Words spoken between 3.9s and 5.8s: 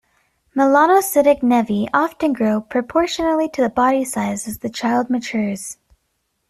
size as the child matures.